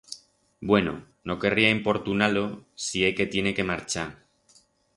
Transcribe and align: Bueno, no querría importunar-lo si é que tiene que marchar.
Bueno, 0.61 1.05
no 1.23 1.37
querría 1.43 1.73
importunar-lo 1.77 2.45
si 2.85 2.97
é 3.07 3.09
que 3.17 3.31
tiene 3.33 3.51
que 3.57 3.69
marchar. 3.71 4.09